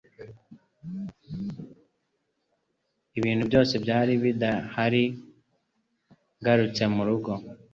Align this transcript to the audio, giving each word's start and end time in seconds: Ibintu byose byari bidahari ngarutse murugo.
Ibintu 3.17 3.43
byose 3.49 3.73
byari 3.83 4.13
bidahari 4.23 5.03
ngarutse 6.39 6.83
murugo. 6.95 7.31